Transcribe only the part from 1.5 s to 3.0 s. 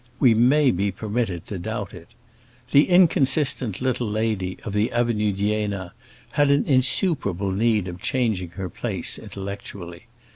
doubt it. The